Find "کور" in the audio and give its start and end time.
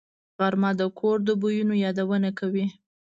0.99-1.17